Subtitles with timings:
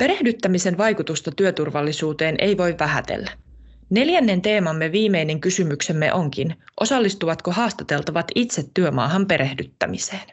[0.00, 3.30] Perehdyttämisen vaikutusta työturvallisuuteen ei voi vähätellä.
[3.90, 10.26] Neljännen teemamme viimeinen kysymyksemme onkin, osallistuvatko haastateltavat itse työmaahan perehdyttämiseen?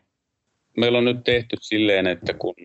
[0.77, 2.55] Meillä on nyt tehty silleen, että kun,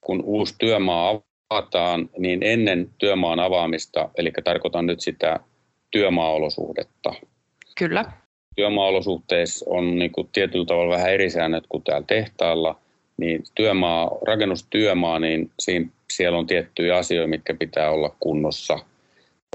[0.00, 1.20] kun uusi työmaa
[1.50, 5.40] avataan, niin ennen työmaan avaamista, eli tarkoitan nyt sitä
[5.90, 7.14] työmaaolosuhdetta.
[7.78, 8.04] Kyllä.
[8.56, 12.78] Työmaaolosuhteissa on niin kuin tietyllä tavalla vähän eri säännöt kuin täällä tehtaalla,
[13.16, 18.78] niin työmaa, rakennustyömaa, niin siinä, siellä on tiettyjä asioita, mitkä pitää olla kunnossa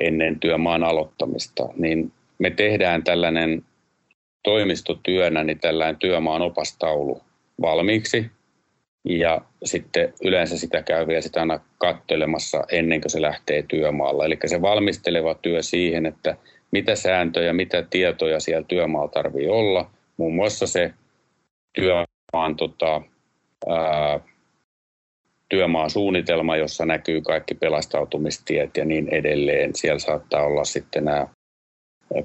[0.02, 1.70] ennen työmaan aloittamista.
[1.76, 3.66] Niin me tehdään tällainen
[4.44, 7.22] toimistotyönä niin tällainen työmaan opastaulu
[7.62, 8.32] valmiiksi,
[9.10, 14.26] ja sitten yleensä sitä käy vielä sitä aina kattelemassa ennen kuin se lähtee työmaalla.
[14.26, 16.38] Eli se valmisteleva työ siihen, että
[16.72, 19.90] mitä sääntöjä, mitä tietoja siellä työmaalla tarvii olla.
[20.18, 20.94] Muun muassa se
[21.74, 23.02] työmaan, tota,
[23.70, 24.20] ää,
[25.50, 29.76] työmaan suunnitelma, jossa näkyy kaikki pelastautumistiet ja niin edelleen.
[29.76, 31.28] Siellä saattaa olla sitten nämä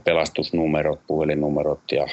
[0.04, 2.06] pelastusnumerot, puhelinnumerot ja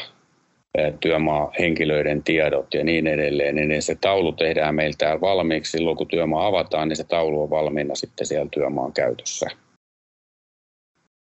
[0.99, 5.71] työmaa henkilöiden tiedot ja niin edelleen, niin se taulu tehdään meillä täällä valmiiksi.
[5.71, 9.47] Silloin kun työmaa avataan, niin se taulu on valmiina sitten siellä työmaan käytössä.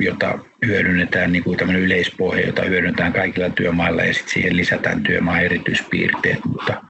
[0.00, 5.42] jota hyödynnetään, niin kuin tämmöinen yleispohja, jota hyödynnetään kaikilla työmailla ja sitten siihen lisätään työmaan
[5.42, 6.84] erityispiirteet, mutta,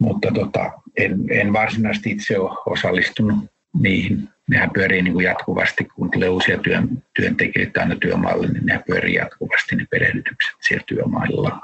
[0.00, 3.44] mutta tota, en, en varsinaisesti itse ole osallistunut
[3.80, 4.28] niihin.
[4.50, 9.14] Nehän pyörii niin kuin jatkuvasti, kun tulee uusia työn, työntekijöitä aina työmaalle, niin nehän pyörii
[9.14, 11.60] jatkuvasti ne perehdytykset siellä työmailla.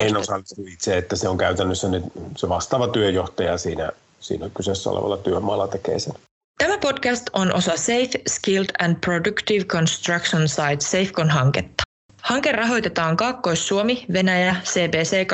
[0.00, 2.04] En osallistu itse, että se on käytännössä nyt
[2.36, 6.14] se vastaava työjohtaja siinä, siinä kyseessä olevalla työmaalla tekee sen.
[6.58, 11.82] Tämä podcast on osa Safe, Skilled and Productive Construction Site SafeCon-hanketta.
[12.22, 15.26] Hanke rahoitetaan Kaakkois-Suomi, Venäjä, CBC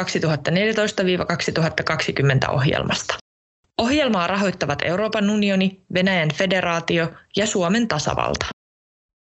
[2.49, 3.24] 2014-2020 ohjelmasta.
[3.79, 8.54] Ohjelmaa rahoittavat Euroopan unioni, Venäjän federaatio ja Suomen tasavalta.